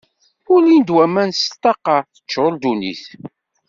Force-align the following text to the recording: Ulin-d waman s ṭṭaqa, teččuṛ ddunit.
Ulin-d 0.53 0.89
waman 0.95 1.29
s 1.33 1.41
ṭṭaqa, 1.55 1.97
teččuṛ 2.13 2.51
ddunit. 2.55 3.03